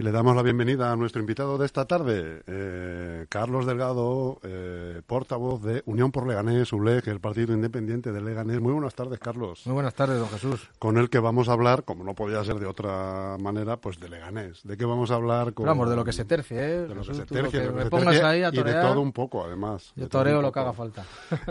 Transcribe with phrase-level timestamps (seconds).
[0.00, 2.99] Y le damos la bienvenida a nuestro invitado de esta tarde, eh,
[3.30, 8.60] Carlos Delgado, eh, portavoz de Unión por Leganés, ULEG, el partido independiente de Leganés.
[8.60, 9.62] Muy buenas tardes, Carlos.
[9.66, 10.68] Muy buenas tardes, don Jesús.
[10.80, 14.08] Con el que vamos a hablar, como no podía ser de otra manera, pues de
[14.08, 14.64] Leganés.
[14.64, 15.54] ¿De qué vamos a hablar?
[15.54, 15.64] Con...
[15.64, 16.88] Vamos, de lo que se tercie, ¿eh?
[16.88, 18.48] De lo que se tercie, que de lo que me se pongas tercie ahí a
[18.48, 19.92] y de todo un poco, además.
[19.94, 21.04] Yo toreo lo que haga falta.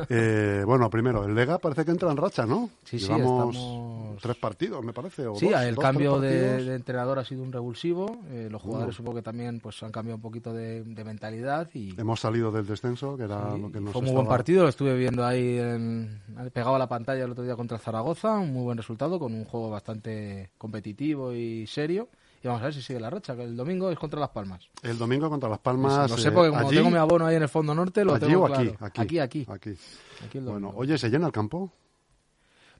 [0.10, 2.70] Eh, bueno, primero, el Lega parece que entra en racha, ¿no?
[2.84, 5.28] Sí, sí, Llevamos estamos- tres partidos, me parece.
[5.28, 8.20] O Sí, dos, el dos, cambio de, entrenador ha sido un revulsivo.
[8.30, 12.00] eh, los jugadores supongo que también pues han cambiado un poquito de, de mentalidad y
[12.00, 14.64] Hemos salido del descenso, que era sí, lo que nos fue un muy buen partido.
[14.64, 16.22] Lo estuve viendo ahí en-
[16.54, 18.38] pegado a la pantalla el otro día contra Zaragoza.
[18.38, 22.10] Un muy buen resultado con un juego bastante competitivo y serio.
[22.42, 24.70] Y vamos a ver si sigue la racha, que el domingo es contra Las Palmas.
[24.82, 26.10] El domingo contra Las Palmas.
[26.10, 28.14] lo sé eh, porque como allí, tengo mi abono ahí en el fondo norte, lo
[28.16, 28.62] allí tengo o claro.
[28.80, 29.46] aquí, aquí, aquí, aquí.
[29.72, 29.80] aquí.
[30.26, 31.70] Aquí el Bueno, oye, ¿se llena el campo?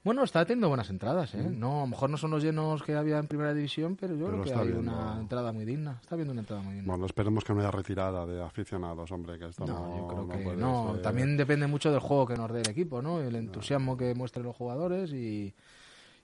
[0.02, 1.34] Bueno, está teniendo buenas entradas.
[1.34, 1.42] ¿eh?
[1.50, 4.26] No, a lo mejor no son los llenos que había en primera división, pero yo
[4.26, 5.98] Pero creo que hay viendo- una entrada muy digna.
[6.00, 6.88] Está viendo una entrada muy digna.
[6.88, 10.24] Bueno, esperemos que no haya retirada de aficionados, hombre, que esto no, no, yo creo
[10.24, 10.92] no que no.
[10.94, 11.02] ser.
[11.02, 13.20] También depende mucho del juego que nos dé el equipo, ¿no?
[13.20, 15.54] El entusiasmo que muestren los jugadores y,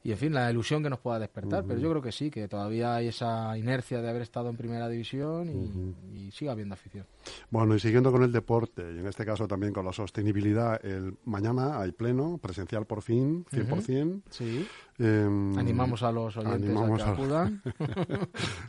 [0.07, 1.65] y, en fin, la ilusión que nos pueda despertar.
[1.67, 4.89] Pero yo creo que sí, que todavía hay esa inercia de haber estado en primera
[4.89, 7.07] división y, y sigue habiendo afición.
[7.51, 11.17] Bueno, y siguiendo con el deporte, y en este caso también con la sostenibilidad, el
[11.25, 14.23] mañana hay pleno, presencial por fin, 100%.
[14.31, 14.67] Sí.
[14.99, 17.63] Em, Animamos a los oyentes a que acudan.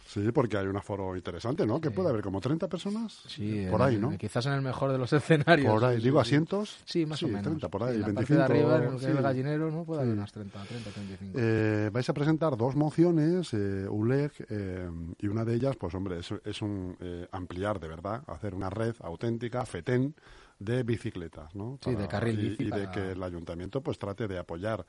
[0.07, 1.79] Sí, porque hay un aforo interesante, ¿no?
[1.79, 3.13] Que puede haber como 30 personas.
[3.27, 4.17] Sí, por ahí, ¿no?
[4.17, 5.71] Quizás en el mejor de los escenarios.
[5.71, 6.27] Por ahí, Sí, digo, sí.
[6.29, 6.77] asientos.
[6.85, 7.43] Sí, más o menos.
[7.43, 8.39] 30 por ahí, En la 25.
[8.39, 9.11] parte de arriba, en que sí.
[9.11, 9.83] el gallinero, ¿no?
[9.83, 10.17] Puede haber Sí.
[10.17, 11.33] unas 30, 30, 35.
[11.39, 14.89] Eh, vais a presentar dos mociones, eh, ULEG, eh,
[15.19, 18.69] y una de ellas, pues hombre, es, es un eh, ampliar de verdad, hacer una
[18.69, 20.15] red auténtica, FETEN,
[20.59, 21.77] de bicicletas, ¿no?
[21.83, 24.83] Sí, de carril y- bici Y, de para- que el ayuntamiento pues trate de apoyar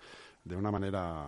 [0.44, 1.26] de una manera,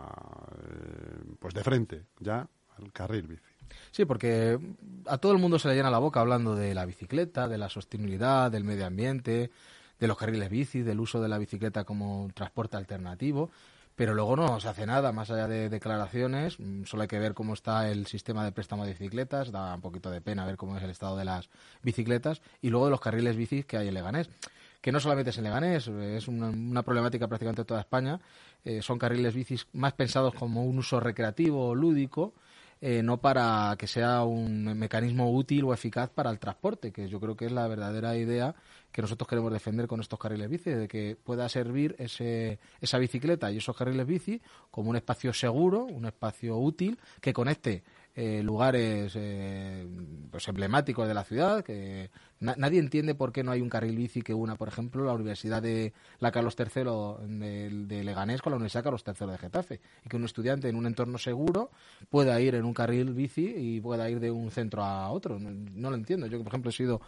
[0.63, 3.43] eh, pues de frente, ya, al carril bici.
[3.91, 4.59] Sí, porque
[5.07, 7.69] a todo el mundo se le llena la boca hablando de la bicicleta, de la
[7.69, 9.51] sostenibilidad, del medio ambiente,
[9.99, 13.51] de los carriles bici, del uso de la bicicleta como transporte alternativo,
[13.95, 16.59] pero luego no se hace nada más allá de declaraciones.
[16.59, 19.83] Mm, Solo hay que ver cómo está el sistema de préstamo de bicicletas, da un
[19.83, 21.51] poquito de pena ver cómo es el estado de las
[21.83, 24.31] bicicletas y luego de los carriles bici que hay en Leganés
[24.81, 28.21] que no solamente es en Leganés, es una, problemática prácticamente en toda España.
[28.65, 32.35] Eh, son carriles bicis más pensados como un uso recreativo o lúdico,
[32.83, 37.21] eh, no para que sea un mecanismo útil o eficaz para el transporte, que yo
[37.21, 38.55] creo que es la verdadera idea
[38.91, 43.53] que nosotros queremos defender con estos carriles bici, de que pueda servir ese, esa bicicleta
[43.53, 44.41] y esos carriles bici
[44.71, 47.85] como un espacio seguro, un espacio útil que conecte
[48.15, 49.87] eh, lugares eh,
[50.31, 52.11] pues emblemáticos de la ciudad, que
[52.41, 55.13] na- nadie entiende por qué no hay un carril bici que una, por ejemplo, la
[55.13, 59.81] Universidad de la Carlos III de, de Leganés con la Universidad Carlos III de Getafe,
[60.05, 61.71] y que un estudiante en un entorno seguro
[62.09, 65.39] pueda ir en un carril bici y pueda ir de un centro a otro.
[65.39, 66.27] No, no lo entiendo.
[66.27, 67.01] Yo, por ejemplo, he sido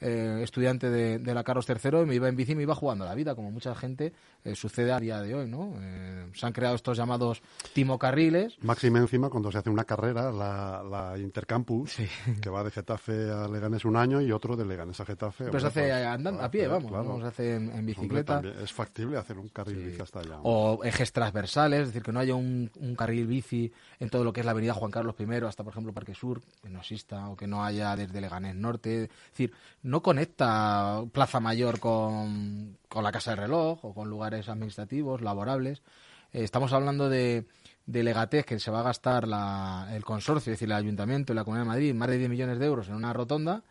[0.00, 2.74] eh, estudiante de, de la Carlos III y me iba en bici y me iba
[2.74, 4.12] jugando la vida, como mucha gente
[4.44, 5.74] eh, sucede a día de hoy, ¿no?
[5.80, 7.42] Eh, se han creado estos llamados
[7.74, 11.96] timocarriles, Máxima encima cuando se hace una carrera, la, la Intercampus,
[12.40, 15.44] que va de Getafe a Leganés un año y otro de Leganés a Getafe.
[15.44, 17.04] pero se hace pues, andando, a pie, vamos, claro.
[17.04, 18.42] no se hace en, bicicleta.
[18.62, 20.38] es factible hacer un carril bici hasta allá.
[20.42, 24.32] o ejes transversales, es decir, que no haya un, un carril bici en todo lo
[24.32, 27.28] que es la avenida Juan Carlos I hasta, por ejemplo, Parque Sur, que no exista,
[27.28, 29.04] o que no haya desde Leganés Norte.
[29.04, 29.52] Es decir,
[29.82, 35.82] no conecta Plaza Mayor con, con la Casa del Reloj o con lugares administrativos, laborables.
[36.32, 37.46] Eh, estamos hablando de,
[37.86, 41.36] de Legatec, que se va a gastar la- el consorcio, es decir, el Ayuntamiento y
[41.36, 43.62] la Comunidad de Madrid, más de 10 millones de euros en una rotonda,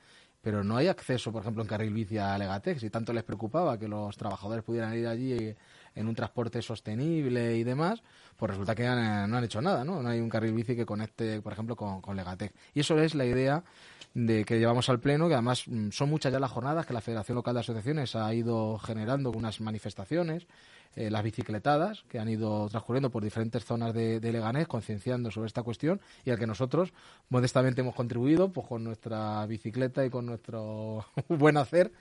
[0.42, 2.78] pero no hay acceso, por ejemplo, en carril bici a Legatec.
[2.80, 5.58] Si tanto les preocupaba que los trabajadores pudieran ir allí eh,
[6.00, 8.02] en un transporte sostenible y demás,
[8.38, 8.88] pues resulta que eh,
[9.28, 10.02] no han hecho nada, ¿no?
[10.02, 12.54] No hay un carril bici que conecte, por ejemplo, con, con Legatec.
[12.74, 13.64] Y eso es la idea
[14.14, 17.02] de que llevamos al Pleno, que además mm, son muchas ya las jornadas que la
[17.02, 20.48] Federación Local de Asociaciones ha ido generando unas manifestaciones,
[20.96, 25.48] eh, las bicicletadas, que han ido transcurriendo por diferentes zonas de, de Leganés, concienciando sobre
[25.48, 26.94] esta cuestión, y al que nosotros
[27.30, 31.92] modestamente hemos contribuido pues con nuestra bicicleta y con nuestro buen hacer,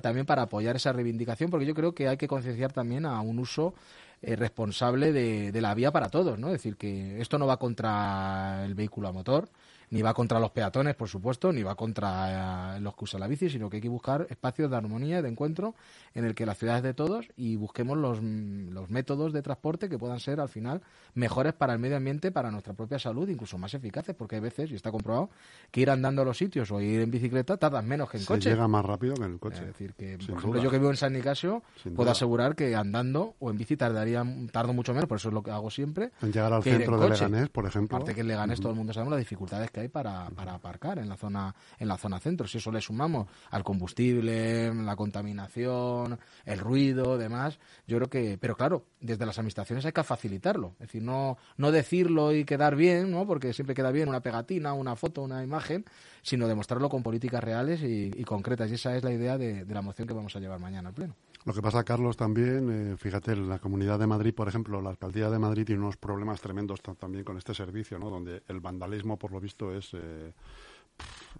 [0.00, 3.38] también para apoyar esa reivindicación, porque yo creo que hay que concienciar también a un
[3.38, 3.74] uso
[4.22, 6.48] eh, responsable de, de la vía para todos, ¿no?
[6.48, 9.48] Es decir, que esto no va contra el vehículo a motor,
[9.90, 13.26] ni va contra los peatones, por supuesto, ni va contra eh, los que usan la
[13.28, 15.74] bici, sino que hay que buscar espacios de armonía, de encuentro,
[16.14, 19.88] en el que la ciudad es de todos y busquemos los, los métodos de transporte
[19.88, 20.82] que puedan ser, al final,
[21.14, 24.70] mejores para el medio ambiente, para nuestra propia salud, incluso más eficaces, porque hay veces,
[24.70, 25.30] y está comprobado,
[25.70, 28.26] que ir andando a los sitios o ir en bicicleta tardas menos que en Se
[28.28, 28.50] coche.
[28.50, 29.60] llega más rápido que en el coche.
[29.60, 30.62] Es decir, que, Sin por ejemplo, duda.
[30.64, 32.12] yo que vivo en San Nicasio, Sin puedo duda.
[32.12, 35.50] asegurar que andando o en bici tardaría, tardo mucho menos, por eso es lo que
[35.52, 36.10] hago siempre.
[36.22, 37.10] En llegar al centro de.
[37.10, 37.96] Leganés, por ejemplo.
[37.96, 40.98] Aparte que en Leganés todo el mundo sabemos las dificultades que hay para, para aparcar
[40.98, 42.48] en la zona en la zona centro.
[42.48, 48.56] Si eso le sumamos al combustible, la contaminación, el ruido, demás, yo creo que, pero
[48.56, 53.10] claro, desde las administraciones hay que facilitarlo, es decir, no no decirlo y quedar bien,
[53.10, 53.26] ¿no?
[53.26, 55.84] Porque siempre queda bien una pegatina, una foto, una imagen,
[56.22, 58.70] sino demostrarlo con políticas reales y, concretas.
[58.70, 60.94] Y esa es la idea de, de la moción que vamos a llevar mañana al
[60.94, 61.14] pleno.
[61.46, 64.90] Lo que pasa, Carlos, también, eh, fíjate, en la Comunidad de Madrid, por ejemplo, la
[64.90, 68.10] Alcaldía de Madrid tiene unos problemas tremendos ta- también con este servicio, ¿no?
[68.10, 70.32] Donde el vandalismo, por lo visto, es eh,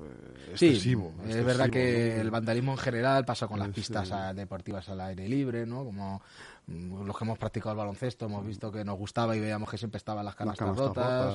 [0.00, 1.12] eh, excesivo.
[1.24, 2.22] Sí, es verdad que ¿no?
[2.22, 5.84] el vandalismo en general pasa con las pistas eh, a- deportivas al aire libre, ¿no?
[5.84, 6.22] Como
[6.66, 9.78] mm, los que hemos practicado el baloncesto hemos visto que nos gustaba y veíamos que
[9.78, 10.86] siempre estaban las canastas canastas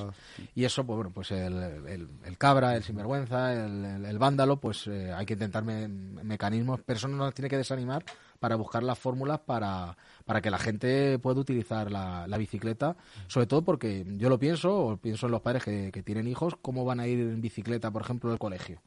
[0.01, 0.15] rotas.
[0.55, 1.53] Y eso, pues bueno, pues el,
[1.87, 5.87] el- el cabra, el sinvergüenza, el, el- el vándalo, pues eh, hay que intentar me-
[5.89, 8.05] mecanismos, pero eso no nos tiene que desanimar
[8.41, 9.95] para buscar las fórmulas para,
[10.25, 12.97] para que la gente pueda utilizar la, bicicleta,
[13.27, 16.55] sobre todo porque yo lo pienso, o pienso en los padres que, que tienen hijos,
[16.59, 18.81] cómo van a ir en bicicleta, por ejemplo, al colegio.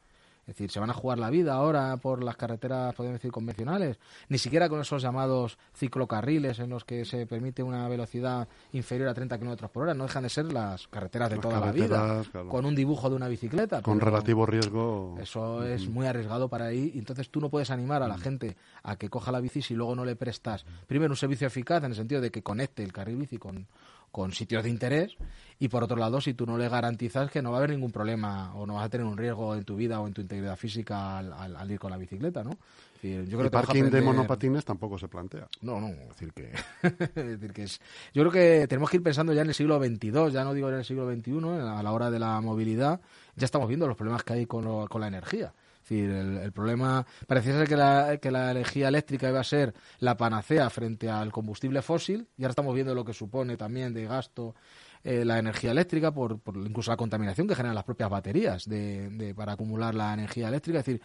[0.46, 3.98] Es decir, se van a jugar la vida ahora por las carreteras, podemos decir, convencionales.
[4.28, 9.14] Ni siquiera con esos llamados ciclocarriles en los que se permite una velocidad inferior a
[9.14, 9.94] 30 kilómetros por hora.
[9.94, 12.22] No dejan de ser las carreteras de Las toda la vida.
[12.30, 12.48] claro.
[12.50, 13.80] Con un dibujo de una bicicleta.
[13.80, 15.16] Con relativo riesgo.
[15.18, 16.92] Eso es muy arriesgado para ahí.
[16.94, 19.96] Entonces tú no puedes animar a la gente a que coja la bici si luego
[19.96, 23.16] no le prestas, primero, un servicio eficaz en el sentido de que conecte el carril
[23.16, 23.66] bici con,
[24.14, 25.16] con sitios de interés
[25.58, 27.90] y por otro lado si tú no le garantizas que no va a haber ningún
[27.90, 30.56] problema o no vas a tener un riesgo en tu vida o en tu integridad
[30.56, 32.50] física al, al- al ir con la bicicleta, ¿no?
[32.52, 35.48] Es decir, yo creo el que parking de monopatines tampoco se plantea.
[35.62, 36.52] no, no, es decir que,
[36.82, 37.80] es decir que es,
[38.12, 40.68] yo creo que tenemos que ir pensando ya en el siglo XXII, ya no digo
[40.68, 41.32] en el siglo XXI,
[41.68, 43.00] a la hora de la movilidad,
[43.34, 45.52] ya estamos viendo los problemas que hay con, lo- con la energía.
[45.84, 49.74] Decir, el, el problema, parecía ser que la, que la energía eléctrica iba a ser
[49.98, 54.06] la panacea frente al combustible fósil, y ahora estamos viendo lo que supone también de
[54.06, 54.54] gasto
[55.02, 59.10] eh, la energía eléctrica, por, por incluso la contaminación que generan las propias baterías de,
[59.10, 60.78] de- para acumular la energía eléctrica.
[60.78, 61.02] Es decir,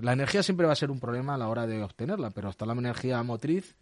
[0.00, 2.66] la energía siempre va a ser un problema a la hora de obtenerla, pero está
[2.66, 3.76] la energía motriz,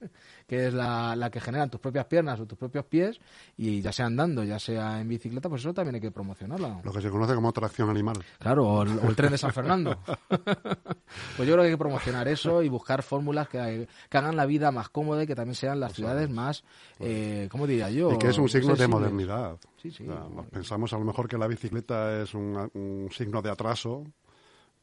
[0.46, 3.20] que es la, la que generan tus propias piernas o tus propios pies,
[3.56, 6.80] y ya sea andando, ya sea en bicicleta, pues eso también hay que promocionarla.
[6.82, 8.16] Lo que se conoce como tracción animal.
[8.38, 9.98] Claro, o el, o el tren de San Fernando.
[10.28, 14.46] pues yo creo que hay que promocionar eso y buscar fórmulas que, que hagan la
[14.46, 16.64] vida más cómoda y que también sean las ciudades más,
[16.98, 18.12] eh, ¿cómo diría yo?
[18.12, 19.56] Y que es un signo de modernidad.
[19.80, 20.04] Sí, sí.
[20.08, 23.50] O sea, nos pensamos a lo mejor que la bicicleta es un, un signo de
[23.50, 24.04] atraso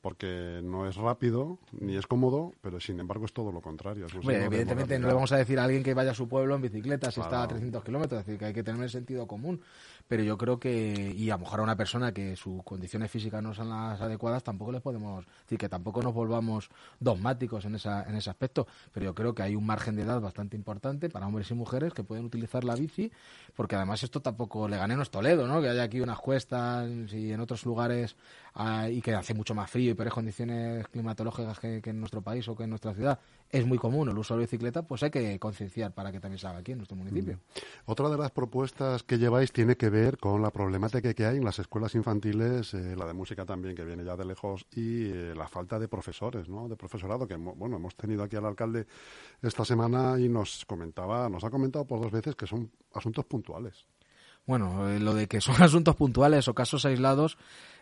[0.05, 4.05] porque no es rápido ni es cómodo, pero sin embargo es todo lo contrario.
[4.13, 7.09] evidentemente no le vamos a decir a alguien que vaya a su pueblo en bicicleta
[7.09, 7.47] si está a Claro.
[7.55, 9.61] 300 kilómetros, es decir, que hay que tener el sentido común.
[10.07, 13.41] Pero yo creo que, y a lo mejor a una persona que sus condiciones físicas
[13.41, 16.69] no son las adecuadas, tampoco les podemos decir que tampoco nos volvamos
[16.99, 18.67] dogmáticos en, esa, en ese aspecto.
[18.91, 21.93] Pero yo creo que hay un margen de edad bastante importante para hombres y mujeres
[21.93, 23.11] que pueden utilizar la bici,
[23.55, 25.61] porque además esto tampoco le gané no es Toledo, ¿no?
[25.61, 28.15] Que hay aquí unas cuestas y en otros lugares
[28.89, 32.55] y que hace mucho más frío y peores condiciones climatológicas que en nuestro país o
[32.55, 33.19] que en nuestra ciudad
[33.49, 36.47] es muy común el uso de bicicleta, pues hay que concienciar para que también se
[36.47, 37.39] haga aquí en nuestro municipio.
[37.85, 41.45] Otra de las propuestas que lleváis tiene que ver con la problemática que hay en
[41.45, 45.33] las escuelas infantiles, eh, la de música también, que viene ya de lejos, y eh,
[45.35, 46.67] la falta de profesores, ¿no?
[46.67, 48.87] De profesorado, que bueno, hemos tenido aquí al alcalde
[49.41, 53.85] esta semana y nos comentaba, nos ha comentado por dos veces que son asuntos puntuales.
[54.45, 57.37] Bueno, eh, lo de que son asuntos puntuales o casos aislados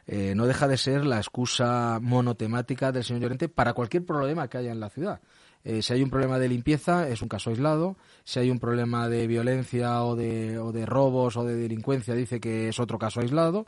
[0.05, 4.57] eh, no deja de ser la excusa monotemática del señor Llorente para cualquier problema que
[4.57, 5.21] haya en la ciudad.
[5.65, 7.95] Eh, si hay un problema de limpieza, es un caso aislado.
[8.23, 12.39] Si hay un problema de violencia o de, o de robos o de delincuencia, dice
[12.39, 13.65] que es otro caso aislado.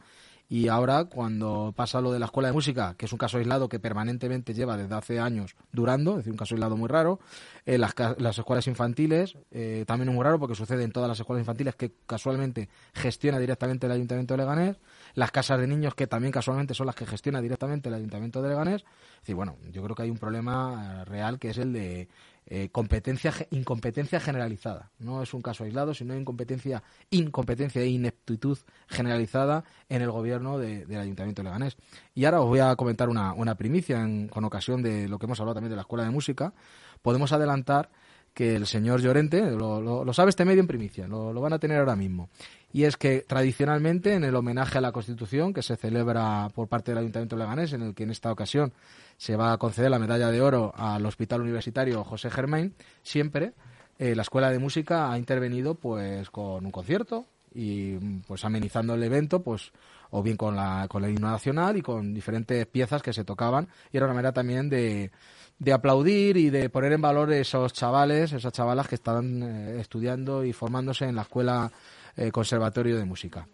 [0.48, 3.68] Y ahora, cuando pasa lo de la escuela de música, que es un caso aislado
[3.68, 7.20] que permanentemente lleva desde hace años durando, es decir, un caso aislado muy raro,
[7.66, 11.20] eh, las, las escuelas infantiles, eh, también es muy raro porque sucede en todas las
[11.20, 14.78] escuelas infantiles que casualmente gestiona directamente el Ayuntamiento de Leganés,
[15.16, 18.50] las casas de niños que también casualmente son las que gestiona directamente el Ayuntamiento de
[18.50, 18.84] Leganés.
[18.84, 22.08] Es decir, bueno, yo creo que hay un problema eh, real que es el de
[22.48, 24.92] eh, competencia incompetencia generalizada.
[25.00, 30.86] No es un caso aislado, sino incompetencia, incompetencia e ineptitud generalizada en el gobierno de-
[30.86, 31.78] del Ayuntamiento de Leganés.
[32.14, 35.26] Y ahora os voy a comentar una, una primicia en- con ocasión de lo que
[35.26, 36.54] hemos hablado también de la Escuela de Música.
[37.02, 37.90] Podemos adelantar
[38.36, 41.96] que el señor Llorente, lo, sabe este medio en primicia, lo, van a tener ahora
[41.96, 42.30] mismo.
[42.74, 46.92] Y es que tradicionalmente en el homenaje a la Constitución que se celebra por parte
[46.92, 48.74] del Ayuntamiento de Leganés, en el que en esta ocasión
[49.16, 53.54] se va a conceder la medalla de oro al Hospital Universitario José Germain, siempre
[53.98, 57.26] eh, la Escuela de Música ha intervenido pues con un concierto
[57.56, 57.98] y
[58.28, 59.72] pues amenizando el evento pues
[60.12, 63.70] o bien con la con el himno nacional y con diferentes piezas que se tocaban
[63.92, 65.12] y era una manera también de
[65.58, 70.44] de aplaudir y de poner en valor esos chavales, esas chavalas que están eh, estudiando
[70.44, 71.72] y formándose en la Escuela
[72.18, 73.48] eh, Conservatorio de Música.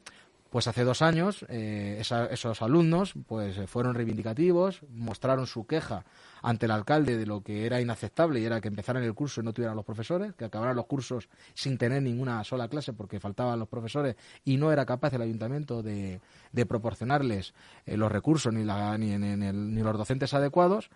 [0.52, 6.04] Pues hace dos años eh, esos alumnos pues fueron reivindicativos, mostraron su queja
[6.42, 9.46] ante el alcalde de lo que era inaceptable y era que empezaran el curso y
[9.46, 13.60] no tuvieran los profesores, que acabaran los cursos sin tener ninguna sola clase porque faltaban
[13.60, 16.20] los profesores y no era capaz el ayuntamiento de,
[16.68, 17.54] proporcionarles
[17.86, 20.90] los recursos ni, la, ni, ni los docentes adecuados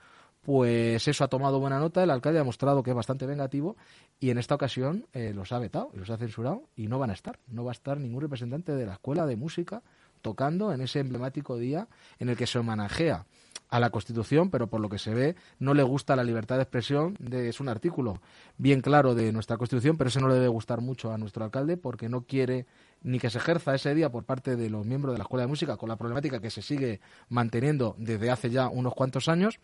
[0.45, 3.75] pues eso ha tomado buena nota, el alcalde ha mostrado que es bastante vengativo
[4.19, 7.09] y en esta ocasión eh, los ha vetado y los ha censurado y no van
[7.09, 9.81] a estar, no va a estar ningún representante de la Escuela de Música
[10.21, 11.87] tocando en ese emblemático día
[12.19, 13.25] en el que se homenajea
[13.69, 16.61] a la Constitución, pero por lo que se ve no le gusta la libertad de
[16.61, 18.21] expresión, de, es un artículo
[18.59, 21.75] bien claro de nuestra Constitución, pero ese no le debe gustar mucho a nuestro alcalde
[21.75, 22.67] porque no quiere
[23.01, 25.47] ni que se ejerza ese día por parte de los miembros de la Escuela de
[25.47, 29.59] Música con la problemática que se sigue manteniendo desde hace ya unos cuantos años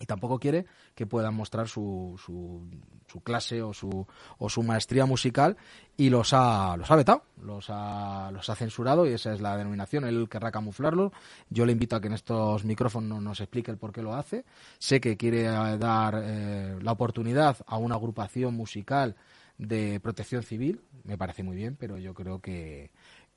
[0.00, 0.64] y tampoco quiere
[0.94, 4.06] que puedan mostrar su, su, clase o su,
[4.38, 5.56] o su maestría musical
[5.96, 9.56] y los ha, los ha vetado, los ha, los ha censurado y esa es la
[9.58, 11.12] denominación, él querrá camuflarlo.
[11.50, 14.46] Yo le invito a que en estos micrófonos nos explique el por qué lo hace.
[14.78, 19.16] Sé que quiere eh, dar eh, la oportunidad a una agrupación musical
[19.58, 22.90] de protección civil, me parece muy bien, pero yo creo que,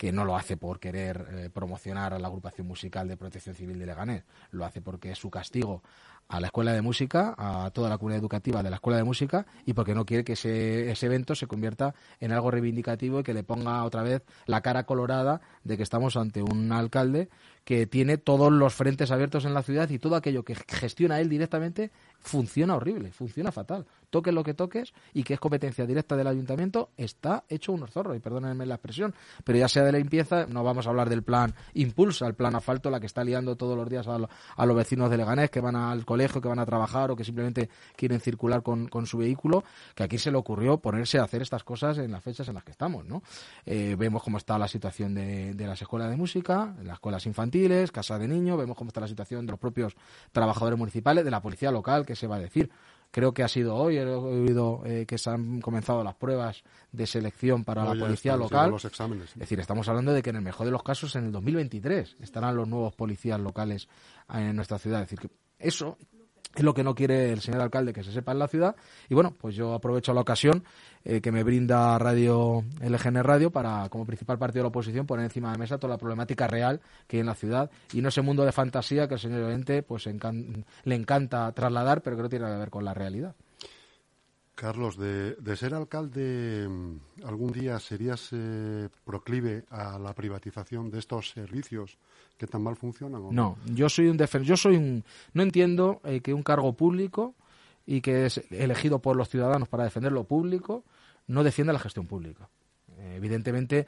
[0.03, 3.79] que no lo hace por querer eh, promocionar a la agrupación musical de protección civil
[3.79, 5.81] de Leganés, lo hace porque es su castigo
[6.27, 9.45] a la escuela de música, a toda la comunidad educativa de la escuela de música
[9.65, 13.33] y porque no quiere que ese, ese evento se convierta en algo reivindicativo y que
[13.33, 17.29] le ponga otra vez la cara colorada de que estamos ante un alcalde
[17.63, 21.29] que tiene todos los frentes abiertos en la ciudad y todo aquello que gestiona él
[21.29, 23.85] directamente funciona horrible, funciona fatal.
[24.13, 28.15] Toques lo que toques y que es competencia directa del ayuntamiento, está hecho unos zorros,
[28.15, 31.55] y perdónenme la expresión, pero ya sea de limpieza, no vamos a hablar del plan
[31.73, 35.17] Impulsa, el plan asfalto, la que está liando todos los días a, los vecinos de
[35.17, 38.87] Leganés que van al colegio, que van a trabajar o que simplemente quieren circular con,
[39.07, 39.63] su vehículo,
[39.95, 42.63] que aquí se le ocurrió ponerse a hacer estas cosas en las fechas en las
[42.63, 43.23] que estamos, ¿no?
[43.65, 48.19] Eh, vemos cómo está la situación de, las escuelas de música, las escuelas infantiles, casa
[48.19, 49.95] de niños, vemos cómo está la situación de los propios
[50.31, 52.69] trabajadores municipales, de la policía local, que se va a decir.
[53.13, 57.05] Creo que ha sido hoy, he oído eh, que se han comenzado las pruebas de
[57.05, 58.73] selección para la policía local.
[58.73, 62.15] Es decir, estamos hablando de que en el mejor de los casos, en el 2023,
[62.21, 63.87] estarán los nuevos policías locales
[64.33, 65.03] en nuestra ciudad.
[65.03, 65.95] Es decir, que eso
[66.55, 68.75] es lo que no quiere el señor alcalde que se sepa en la ciudad.
[69.09, 70.63] Y bueno, pues yo aprovecho la ocasión
[71.03, 75.25] eh, que me brinda Radio LGN Radio para, como principal partido de la oposición, poner
[75.25, 78.21] encima de mesa toda la problemática real que hay en la ciudad y no ese
[78.21, 82.43] mundo de fantasía que el señor Llorente pues le encanta trasladar, pero que no tiene
[82.43, 83.35] nada que ver con la realidad.
[84.55, 86.69] Carlos, de, ser alcalde,
[87.25, 91.97] ¿algún día serías eh, proclive a la privatización de estos servicios
[92.37, 93.21] que tan mal funcionan?
[93.31, 93.57] no?
[93.65, 97.35] yo soy un defensor, yo soy un, no entiendo eh, que un cargo público
[97.85, 100.83] y que es elegido por los ciudadanos para defender lo público
[101.27, 102.49] no defienda la gestión pública.
[102.97, 103.87] Eh, evidentemente,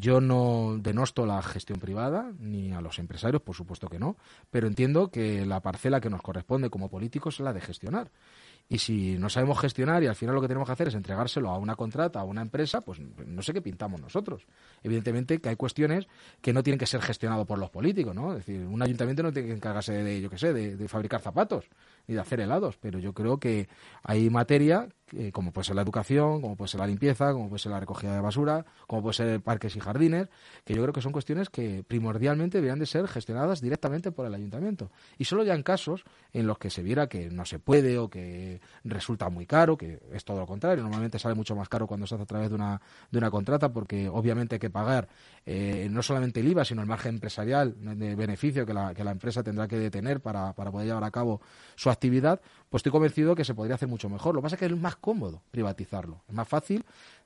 [0.00, 4.16] yo no denosto la gestión privada ni a los empresarios, por supuesto que no,
[4.50, 8.10] pero entiendo que la parcela que nos corresponde como políticos es la de gestionar.
[8.70, 11.48] Y si no sabemos gestionar y al final lo que tenemos que hacer es entregárselo
[11.48, 14.46] a una contrata, a una empresa, pues no sé qué pintamos nosotros.
[14.82, 16.06] Evidentemente que hay cuestiones
[16.42, 18.32] que no tienen que ser gestionadas por los políticos, ¿no?
[18.32, 21.22] Es decir, un ayuntamiento no tiene que encargarse de, yo qué sé, de, de fabricar
[21.22, 21.64] zapatos
[22.06, 23.68] ni de hacer helados, pero yo creo que
[24.02, 24.88] hay materia
[25.32, 28.14] como puede ser la educación, como puede ser la limpieza, como puede ser la recogida
[28.14, 30.28] de basura, como puede ser parques y jardines,
[30.64, 34.34] que yo creo que son cuestiones que primordialmente deberían de ser gestionadas directamente por el
[34.34, 34.90] ayuntamiento.
[35.18, 38.08] Y solo ya en casos en los que se viera que no se puede o
[38.08, 42.06] que resulta muy caro, que es todo lo contrario, normalmente sale mucho más caro cuando
[42.06, 45.08] se hace a través de una, de una contrata, porque obviamente hay que pagar
[45.46, 49.12] eh, no solamente el IVA, sino el margen empresarial de beneficio que la, que la
[49.12, 51.40] empresa tendrá que tener para, para poder llevar a cabo
[51.76, 54.34] su actividad, pues estoy convencido que se podría hacer mucho mejor.
[54.34, 56.22] Lo que pasa es que es más cómodo privatizarlo.
[56.28, 56.84] Es más fácil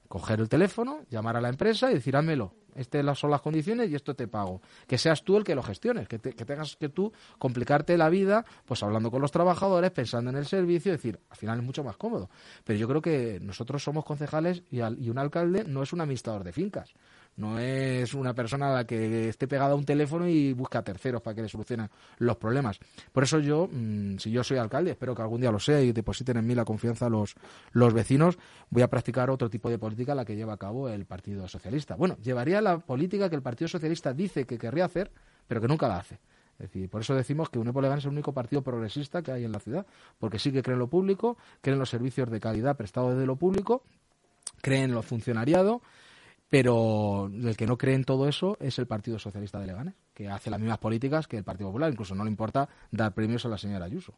[0.08, 2.52] coger el teléfono, llamar a la empresa y decir, házmelo.
[2.74, 4.60] Estas son las condiciones y esto te pago.
[4.86, 8.82] Que seas tú el que lo gestiones, que, tengas que tú complicarte la vida, pues
[8.82, 11.96] hablando con los trabajadores, pensando en el servicio, es decir, al final es mucho más
[11.96, 12.30] cómodo.
[12.64, 16.44] Pero yo creo que nosotros somos concejales y, y un alcalde no es un administrador
[16.44, 16.94] de fincas.
[17.36, 20.82] No es una persona a la que esté pegada a un teléfono y busca a
[20.82, 22.78] terceros para que le solucionen los problemas.
[23.10, 25.92] Por eso yo, mm, si yo soy alcalde, espero que algún día lo sea y
[25.92, 27.34] depositen en mí la confianza los,
[27.72, 28.38] los vecinos,
[28.70, 31.96] voy a practicar otro tipo de política la que lleva a cabo el Partido Socialista.
[31.96, 35.10] Bueno, llevaría la política que el Partido Socialista dice que querría hacer,
[35.48, 36.18] pero que nunca la hace.
[36.58, 39.44] Es decir, por eso decimos que UNEP Leganés es el único partido progresista que hay
[39.44, 39.86] en la ciudad,
[40.18, 43.26] porque sí que cree en lo público, cree en los servicios de calidad prestados desde
[43.26, 43.82] lo público,
[44.60, 45.82] cree en lo funcionariado
[46.52, 50.28] pero el que no cree en todo eso es el Partido Socialista de Leganés, que
[50.28, 53.48] hace las mismas políticas que el Partido Popular, incluso no le importa dar premios a
[53.48, 54.12] la señora Ayuso.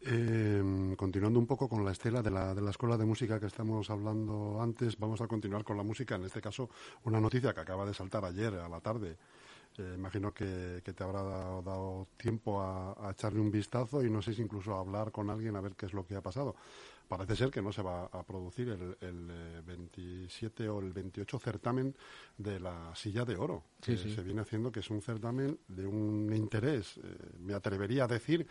[0.00, 0.60] Eh,
[0.96, 4.98] continuando un poco con la estela de la, escuela de música que estamos hablando antes,
[4.98, 6.16] vamos a continuar con la música.
[6.16, 6.68] En este caso,
[7.04, 9.16] una noticia que acaba de saltar ayer a la tarde.
[9.78, 14.34] Eh, imagino que, te habrá dado, tiempo a, a, echarle un vistazo y no sé
[14.34, 16.56] si incluso a hablar con alguien a ver qué es lo que ha pasado
[17.10, 21.92] parece ser que no se va a producir el, 27 eh, o el 28 certamen
[22.38, 23.64] de la silla de oro.
[23.80, 28.06] que Se viene haciendo que es un certamen de un interés, eh, me atrevería a
[28.06, 28.46] decir,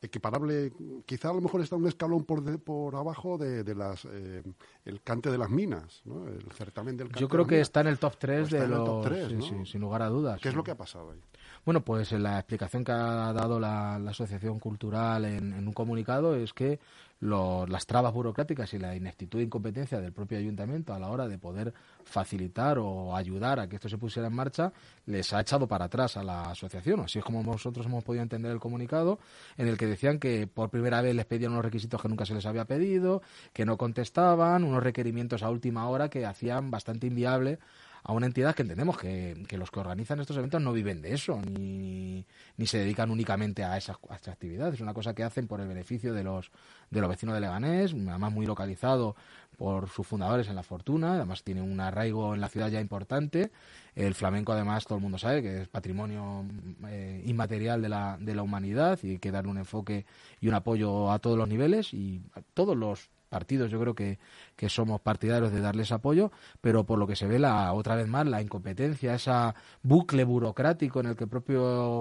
[0.00, 0.72] equiparable,
[1.04, 4.44] quizá a lo mejor está un escalón por, por abajo de, las eh,
[4.84, 6.28] el cante de las minas, ¿no?
[6.28, 9.68] el certamen del cante Yo creo que está en el top 3 de los...
[9.68, 10.40] sin lugar a dudas.
[10.40, 11.20] ¿Qué es lo que ha pasado ahí?
[11.64, 16.78] Bueno, pues la explicación que ha dado la, Asociación Cultural en, un comunicado es que
[17.20, 21.38] las trabas burocráticas y la ineptitud e incompetencia del propio ayuntamiento a la hora de
[21.38, 21.72] poder
[22.04, 24.72] facilitar o ayudar a que esto se pusiera en marcha
[25.06, 27.00] les ha echado para atrás a la asociación.
[27.00, 29.18] Así es como nosotros hemos podido entender el comunicado
[29.56, 32.34] en el que decían que por primera vez les pedían unos requisitos que nunca se
[32.34, 37.58] les había pedido, que no contestaban, unos requerimientos a última hora que hacían bastante inviable
[38.06, 41.40] a una entidad que entendemos que, los que organizan estos eventos no viven de eso,
[41.40, 42.26] ni,
[42.58, 44.72] ni se dedican únicamente a esa, a actividad.
[44.74, 46.50] Es una cosa que hacen por el beneficio de los,
[46.90, 49.16] de los vecinos de Leganés, además muy localizado
[49.56, 53.50] por sus fundadores en La Fortuna, además tiene un arraigo en la ciudad ya importante.
[53.94, 56.44] El flamenco, además, todo el mundo sabe que es patrimonio
[56.88, 60.04] eh, inmaterial de la, de la humanidad y hay que darle un enfoque
[60.42, 63.68] y un apoyo a todos los niveles y a todos los partidos.
[63.68, 64.18] Yo creo que,
[64.54, 68.06] que somos partidarios de darles apoyo, pero por lo que se ve la otra vez
[68.06, 71.60] más la incompetencia, esa bucle burocrático en el que el propio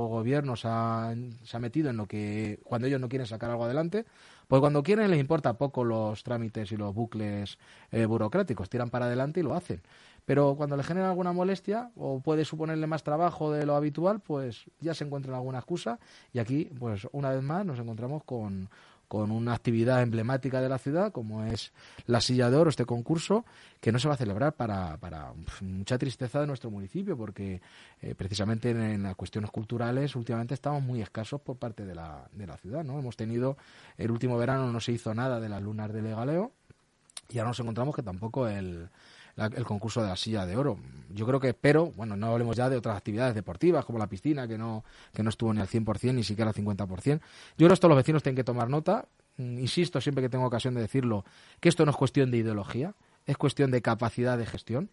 [0.10, 3.66] gobierno se ha, se ha metido en lo que cuando ellos no quieren sacar algo
[3.66, 4.06] adelante,
[4.48, 7.58] pues cuando quieren les importa poco los trámites y los bucles
[7.92, 9.82] eh, burocráticos, tiran para adelante y lo hacen.
[10.26, 14.66] Pero cuando le genera alguna molestia o puede suponerle más trabajo de lo habitual, pues
[14.80, 16.00] ya se encuentran alguna excusa.
[16.32, 18.70] Y aquí, pues una vez más, nos encontramos con
[19.14, 21.72] con una actividad emblemática de la ciudad, como es
[22.08, 23.46] la Silla de Oro, este concurso,
[23.80, 27.62] que no se va a celebrar para, para mucha tristeza de nuestro municipio, porque
[28.02, 32.48] eh, precisamente en, las cuestiones culturales últimamente estamos muy escasos por parte de la, de
[32.48, 32.84] la ciudad.
[32.84, 32.98] ¿no?
[32.98, 33.56] Hemos tenido,
[34.00, 36.52] el último verano no se hizo nada de las lunas de Legaleo,
[37.30, 38.90] y ahora nos encontramos que tampoco el,
[39.38, 40.78] el concurso de la silla de oro.
[41.10, 44.48] Yo creo que pero, bueno, no hablemos ya de otras actividades deportivas como la piscina,
[44.48, 46.88] que no, que no estuvo ni al 100% ni siquiera al 50%.
[46.88, 47.22] Yo
[47.56, 49.08] creo que esto los vecinos tienen que tomar nota.
[49.38, 51.26] Mm, insisto siempre que tengo ocasión de decirlo,
[51.60, 52.94] que esto no es cuestión de ideología,
[53.26, 54.90] es cuestión de capacidad de gestión.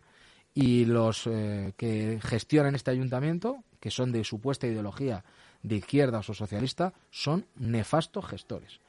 [0.52, 5.24] Y los eh, que gestionan este ayuntamiento, que son de supuesta ideología
[5.62, 8.80] de izquierda o socialista, son nefastos gestores.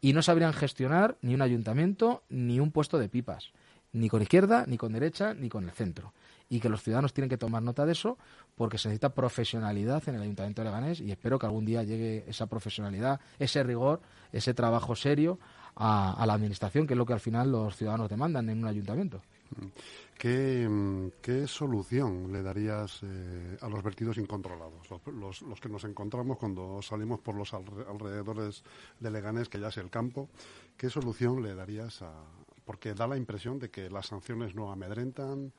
[0.00, 3.52] Y no sabrían gestionar ni un ayuntamiento ni un puesto de pipas
[3.92, 6.12] ni con izquierda, ni con derecha, ni con el centro.
[6.48, 8.18] Y que los ciudadanos tienen que tomar nota de eso
[8.56, 12.24] porque se necesita profesionalidad en el Ayuntamiento de Leganés y espero que algún día llegue
[12.26, 14.00] esa profesionalidad, ese rigor,
[14.32, 15.38] ese trabajo serio
[15.76, 19.22] a, la Administración, que es lo que al final los ciudadanos demandan en un ayuntamiento.
[20.18, 24.88] ¿Qué, solución le darías eh, a los vertidos incontrolados?
[25.06, 28.62] Los, los, que nos encontramos cuando salimos por los alrededores
[28.98, 30.28] de Leganés, que ya es el campo,
[30.76, 32.12] ¿qué solución le darías a,
[32.70, 35.52] porque da la impresión de que las sanciones no amedrentan,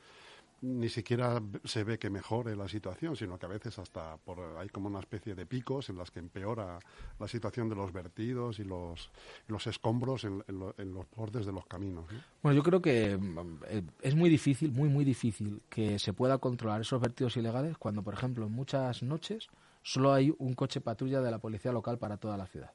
[0.62, 4.70] ni siquiera se ve que mejore la situación, sino que a veces hasta por, hay
[4.70, 6.80] como una especie de picos en las que empeora
[7.20, 9.12] la situación de los vertidos y los,
[9.48, 12.06] los escombros en, los bordes de los caminos.
[12.42, 13.20] Bueno, yo creo que
[13.68, 18.04] eh, es muy difícil, muy, muy difícil que se pueda controlar esos vertidos ilegales cuando,
[18.04, 19.50] por ejemplo, en muchas noches
[19.84, 22.72] solo hay un coche patrulla de la policía local para toda la ciudad.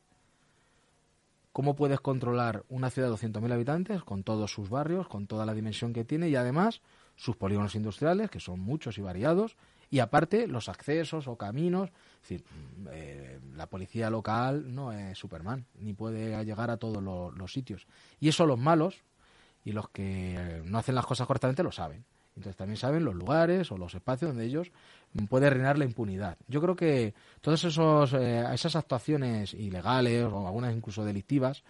[1.57, 5.55] ¿Cómo puedes controlar una ciudad de 200.000 habitantes con todos sus barrios, con toda la
[5.55, 6.83] dimensión que tiene y además
[7.17, 9.57] sus polígonos industriales, que son muchos y variados,
[9.89, 11.89] y aparte los accesos o caminos?
[12.29, 17.87] Mm, eh, la policía local no es Superman, ni puede llegar a todos los sitios.
[18.21, 19.03] Y eso los malos
[19.65, 22.05] y los que no hacen las cosas correctamente lo saben.
[22.37, 24.71] Entonces también saben los lugares o los espacios donde ellos
[25.29, 26.37] pueden reinar la impunidad.
[26.49, 31.63] Yo creo que todas esos, eh, esas actuaciones ilegales o algunas incluso delictivas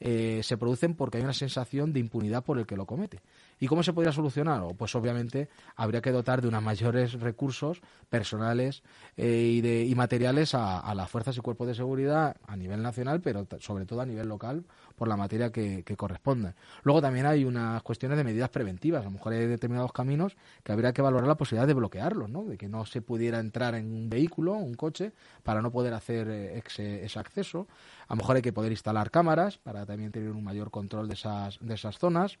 [0.00, 3.20] eh, se producen porque hay una sensación de impunidad por el que lo comete.
[3.60, 4.62] ¿Y cómo se podría solucionar?
[4.76, 8.82] Pues obviamente habría que dotar de unos mayores recursos personales
[9.16, 13.20] eh, y, de, y materiales a, las fuerzas y cuerpos de seguridad a nivel nacional,
[13.20, 14.64] pero sobre todo a nivel local
[14.96, 16.54] por la materia que, que corresponde.
[16.82, 19.02] Luego también hay unas cuestiones de medidas preventivas.
[19.02, 22.44] A lo mejor hay determinados caminos que habría que valorar la posibilidad de bloquearlos, ¿no?
[22.44, 25.12] de que no se pudiera entrar en un vehículo, un coche,
[25.42, 27.66] para no poder hacer eh, ese, ese acceso.
[28.08, 31.14] A lo mejor hay que poder instalar cámaras para también tener un mayor control de
[31.14, 32.38] esas, de esas zonas.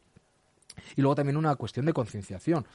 [0.96, 2.66] Y luego también una cuestión de concienciación.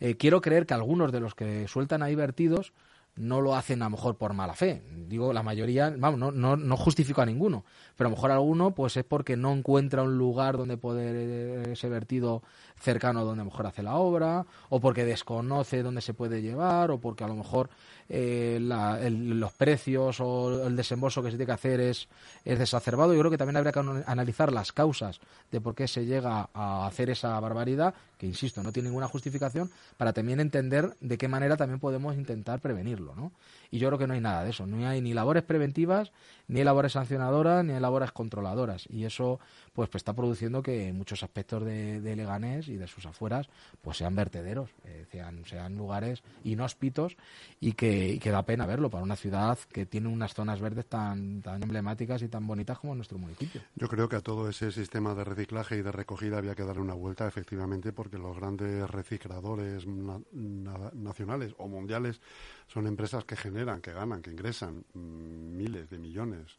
[0.00, 2.72] Eh, quiero creer que algunos de los que sueltan ahí vertidos
[3.16, 4.82] no lo hacen a lo mejor por mala fe.
[5.08, 7.64] Digo, la mayoría, vamos, no, no, no justifico a ninguno,
[7.98, 11.72] pero a lo mejor alguno pues es porque no encuentra un lugar donde poder eh,
[11.72, 12.44] ese vertido
[12.80, 16.92] cercano donde a lo mejor hace la obra, o porque desconoce dónde se puede llevar,
[16.92, 17.70] o porque a lo mejor
[18.08, 22.08] eh, los precios o el desembolso que se tiene que hacer es,
[22.44, 23.12] es desacerbado.
[23.12, 26.86] Yo creo que también habría que analizar las causas de por qué se llega a
[26.86, 31.56] hacer esa barbaridad, que insisto, no tiene ninguna justificación, para también entender de qué manera
[31.56, 33.14] también podemos intentar prevenirlo.
[33.14, 33.32] ¿no?
[33.70, 36.12] Y yo creo que no hay nada de eso, no hay ni labores preventivas,
[36.46, 38.86] ni labores sancionadoras, ni labores controladoras.
[38.88, 39.38] Y eso
[39.72, 43.48] pues, pues está produciendo que muchos aspectos de, de Leganés y de sus afueras
[43.82, 47.16] pues sean vertederos, eh, sean, sean lugares inhóspitos
[47.60, 52.22] y que, da pena verlo para una ciudad que tiene unas zonas verdes tan, emblemáticas
[52.22, 53.62] y tan bonitas como nuestro municipio.
[53.74, 56.82] Yo creo que a todo ese sistema de reciclaje y de recogida había que darle
[56.82, 62.20] una vuelta, efectivamente, porque los grandes recicladores nacionales o mundiales
[62.66, 66.58] son empresas que generan, que ganan, que ingresan mm, miles de millones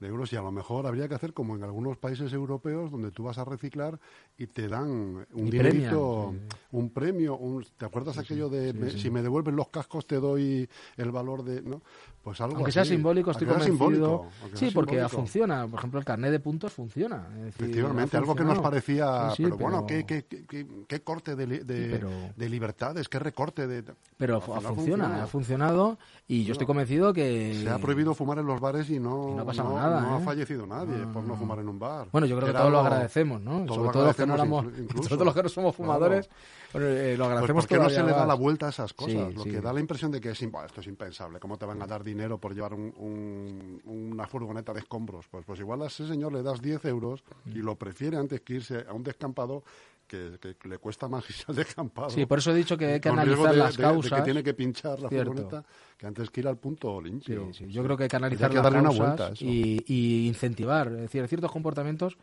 [0.00, 3.10] de euros y a lo mejor habría que hacer como en algunos países europeos donde
[3.10, 3.98] tú vas a reciclar
[4.36, 6.34] y te dan un dinerito,
[6.70, 11.10] un premio, un, ¿te acuerdas aquello de si me devuelven los cascos te doy el
[11.10, 11.82] valor de, ¿no?
[12.22, 14.26] Pues algo Aunque sea simbólico, estoy convencido.
[14.52, 17.26] sí, porque funciona, por ejemplo, el carnet de puntos funciona.
[17.46, 23.18] Efectivamente, algo que nos parecía, pero, bueno, ¿qué, qué, qué, corte de, de, libertades, qué
[23.18, 23.84] recorte de...
[24.18, 27.62] Pero funciona, ha funcionado y yo estoy convencido que...
[27.62, 30.24] Se ha prohibido fumar en los bares y no, no, ha ¿eh?
[30.24, 32.08] fallecido nadie por no fumar en un bar.
[32.12, 33.66] Bueno, yo creo que todos lo agradecemos, ¿no?
[33.74, 34.66] Sobre todo los que no éramos,
[35.08, 36.28] todos los que no somos fumadores,
[36.74, 39.34] eh, lo pues agradecemos porque no se le da la vuelta a esas cosas.
[39.34, 41.38] lo que da la impresión de que es, esto es impensable.
[41.40, 45.26] ¿Cómo te van a dar dinero por llevar una furgoneta de escombros?
[45.28, 48.54] Pues, pues igual a ese señor le das 10 euros y lo prefiere antes que
[48.54, 49.62] irse a un descampado
[50.06, 52.10] que, le cuesta más irse al descampado.
[52.10, 54.18] Sí, por eso he dicho que hay que analizar las causas.
[54.18, 55.64] que tiene que pinchar la furgoneta
[55.96, 57.50] que antes que ir al punto limpio.
[57.50, 60.88] Yo creo que hay que analizar las causas y, y, incentivar.
[60.88, 62.16] Es decir, ciertos comportamientos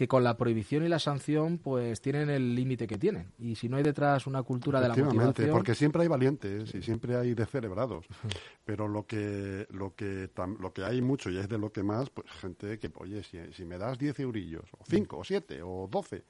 [0.00, 3.32] que con la prohibición y la sanción pues tienen el límite que tienen.
[3.38, 5.50] Y si no hay detrás una cultura de la motivación...
[5.50, 8.06] porque siempre hay valientes y siempre hay descerebrados.
[8.64, 12.08] Pero lo que, lo, que, lo que hay mucho y es de lo que más,
[12.08, 15.86] pues gente que, oye, si, si me das 10 eurillos, o 5, o 7, o
[15.90, 16.24] 12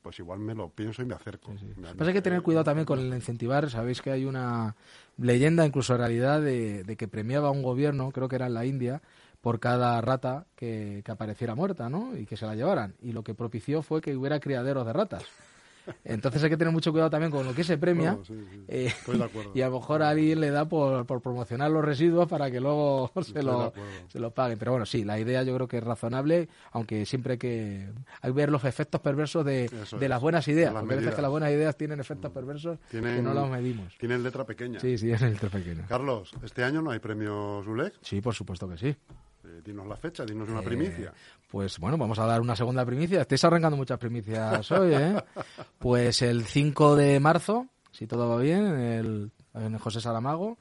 [0.00, 1.52] pues igual me lo pienso y me acerco.
[1.58, 1.66] Sí,
[1.98, 3.68] Pasa hay que tener cuidado también con el incentivar.
[3.68, 4.74] Sabéis que hay una
[5.18, 9.02] leyenda, incluso realidad, de, de, que premiaba un gobierno, creo que era en la India,
[9.40, 12.16] por cada rata que, que, apareciera muerta, ¿no?
[12.16, 12.94] Y que se la llevaran.
[13.00, 15.24] Y lo que propició fue que hubiera criaderos de ratas.
[16.04, 18.18] Entonces hay que tener mucho cuidado también con lo que se premia.
[18.68, 18.92] Eh,
[19.54, 22.60] y a lo mejor a alguien le da por, por promocionar los residuos para que
[22.60, 23.72] luego se lo,
[24.08, 24.58] se lo paguen.
[24.58, 27.88] Pero bueno, sí, la idea yo creo que es razonable, aunque siempre hay que,
[28.20, 30.72] hay ver los efectos perversos de, de las buenas ideas.
[30.72, 33.96] porque a veces que las buenas ideas tienen efectos perversos que no los medimos.
[33.98, 34.80] Tienen letra pequeña.
[34.80, 35.86] Sí, sí, tienen letra pequeña.
[35.86, 37.94] Carlos, ¿este año no hay premios ULEC?
[38.02, 38.96] Sí, por supuesto que sí.
[39.44, 41.12] Eh, dinos la fecha, dinos una eh, primicia.
[41.50, 43.22] Pues bueno, vamos a dar una segunda primicia.
[43.22, 45.22] Estáis arrancando muchas primicias hoy, ¿eh?
[45.78, 50.58] Pues el 5 de marzo, si todo va bien, en el, en José Saramago,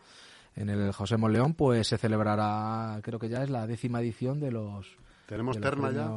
[0.56, 4.52] en el José Monleón, pues se celebrará, creo que ya es la décima edición de
[4.52, 4.98] los...
[5.26, 6.10] ¿Tenemos terna ya?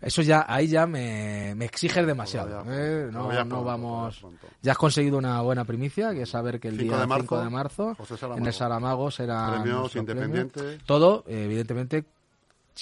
[0.00, 2.64] Eso ya, ahí ya me, me exiges demasiado.
[2.68, 3.08] ¿eh?
[3.10, 4.24] No, no, vamos.
[4.62, 7.96] Ya has conseguido una buena primicia, que es saber que el día 5 de marzo,
[8.36, 9.60] en el Saramago será.
[9.60, 10.84] Premios independientes.
[10.84, 12.04] Todo, evidentemente,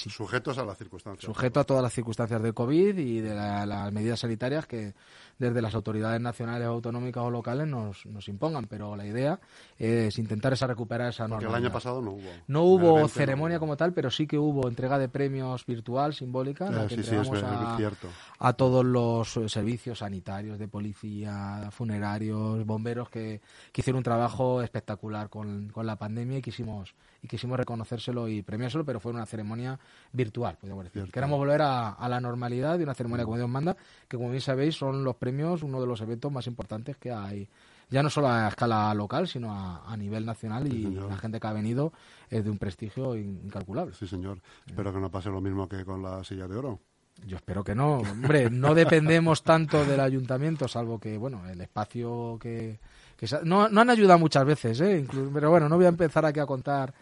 [0.05, 1.25] Sujetos a las circunstancias.
[1.25, 4.93] Sujeto a todas las circunstancias del COVID y de las medidas sanitarias que
[5.39, 8.65] desde las autoridades nacionales, autonómicas o locales nos, nos impongan.
[8.65, 9.39] Pero la idea
[9.77, 11.27] es intentar esa recuperar esa.
[11.27, 12.29] Porque el año pasado no hubo.
[12.47, 16.87] No hubo ceremonia como tal, pero sí que hubo entrega de premios virtual, simbólica, eh,
[16.89, 18.07] sí, sí, es, a, cierto.
[18.39, 25.29] a todos los servicios sanitarios, de policía, funerarios, bomberos que, que hicieron un trabajo espectacular
[25.29, 29.79] con, con la pandemia y quisimos y quisimos reconocérselo y premiárselo, pero fue una ceremonia
[30.11, 31.11] virtual, podemos decir.
[31.11, 33.75] Queremos volver a, la normalidad de una ceremonia como Dios manda,
[34.07, 37.47] que como bien sabéis son los premios uno de los eventos más importantes que hay,
[37.89, 41.53] ya no solo a escala local, sino a, nivel nacional y la gente que ha
[41.53, 41.93] venido
[42.29, 43.93] es de un prestigio incalculable.
[43.93, 44.39] Sí, señor.
[44.65, 46.79] Espero que no pase lo mismo que con la silla de oro.
[47.25, 47.97] Yo espero que no.
[47.97, 52.79] Hombre, no dependemos tanto del ayuntamiento, salvo que, bueno, el espacio que...
[53.43, 55.07] no, no han ayudado muchas veces, ¿eh?
[55.33, 56.93] pero bueno, no voy a empezar aquí a contar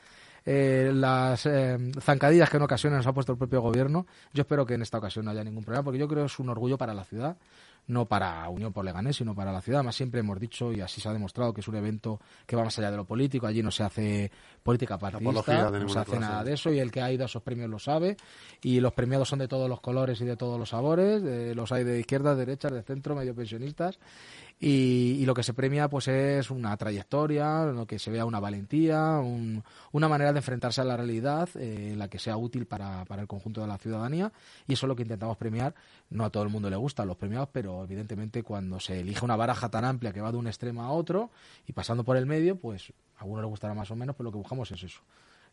[0.46, 4.06] eh, las eh, zancadillas que en ocasiones nos ha puesto el propio gobierno.
[4.34, 6.40] Yo espero que en esta ocasión no haya ningún problema, porque yo creo que es
[6.40, 7.36] un orgullo para la ciudad
[7.88, 9.84] no para Unión por Leganés, sino para la ciudad.
[9.84, 12.64] Más siempre hemos dicho, y así se ha demostrado, que es un evento que va
[12.64, 13.48] más allá de lo político.
[13.48, 14.32] Allí no se hace
[14.64, 17.44] política partidista, no se hace nada de eso, y el que ha ido a esos
[17.44, 18.18] premios lo sabe.
[18.62, 21.22] Y los premiados son de todos los colores y de todos los sabores.
[21.56, 24.00] los hay de izquierda, de derecha, de centro, medio pensionistas.
[24.60, 29.20] Y, lo que se premia pues es una trayectoria, lo que se vea una valentía,
[29.92, 33.22] una manera de enfrentarse a la realidad eh, en la que sea útil para, para
[33.22, 34.32] el conjunto de la ciudadanía.
[34.68, 35.76] Y eso es lo que intentamos premiar.
[36.10, 39.36] No a todo el mundo le gustan los premiados, pero evidentemente cuando se elige una
[39.36, 41.32] baraja tan amplia que va de un extremo a otro
[41.68, 44.32] y pasando por el medio, pues a algunos le gustará más o menos, pero lo
[44.32, 45.02] que buscamos es eso,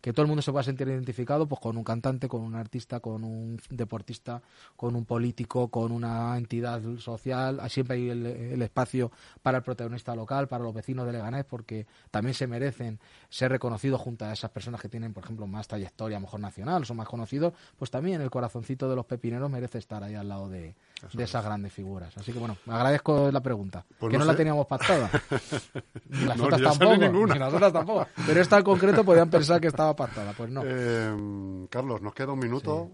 [0.03, 2.99] que todo el mundo se pueda sentir identificado pues con un cantante, con un artista,
[2.99, 4.43] con un deportista,
[4.75, 7.61] con un político, con una entidad social.
[7.71, 9.13] Siempre hay el, espacio
[9.43, 12.99] para el protagonista local, para los vecinos de Leganés, porque también se merecen
[13.31, 16.97] ser reconocidos junto a esas personas que tienen, por ejemplo, más trayectoria, mejor nacional, son
[16.97, 17.55] más conocidos.
[17.79, 20.75] Pues también el corazoncito de los pepineros merece estar ahí al lado de,
[21.19, 22.17] esas grandes figuras.
[22.17, 25.11] Así que bueno, agradezco la pregunta, pues que no, la teníamos pactada.
[26.27, 28.07] las otras tampoco, ni las otras tampoco.
[28.27, 29.95] Pero esta en concreto podían pensar que estaba
[30.37, 30.63] pues no.
[30.65, 32.91] Eh, Carlos, nos queda un minuto.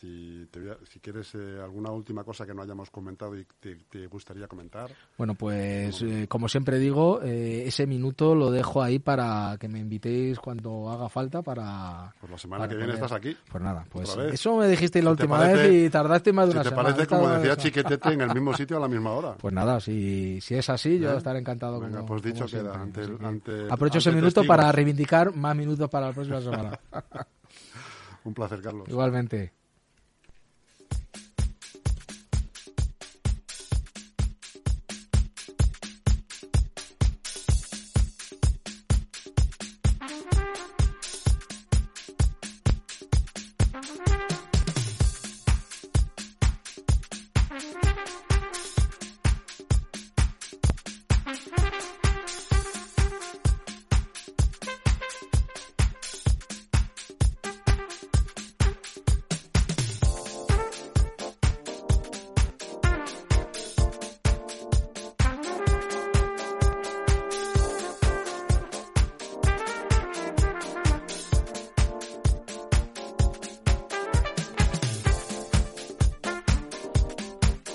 [0.00, 0.46] Si,
[0.84, 4.90] si, quieres eh, alguna última cosa que no hayamos comentado y te, gustaría comentar.
[5.16, 10.38] Bueno, pues eh, como siempre digo, ese minuto lo dejo ahí para que me invitéis
[10.38, 12.14] cuando haga falta para...
[12.20, 13.36] Pues la semana que viene estás aquí.
[13.50, 16.88] Pues nada, pues eso me dijiste la última vez y tardaste más de una semana.
[16.88, 19.34] te parece, como decía Chiquetete, en el mismo sitio a la misma hora.
[19.36, 21.80] Pues nada, si, si es así, yo estaré encantado.
[21.80, 22.86] Venga, pues dicho queda.
[23.70, 26.78] Aprovecho ese minuto para reivindicar más minutos para la próxima semana.
[28.24, 28.88] Un placer, Carlos.
[28.88, 29.57] Igualmente.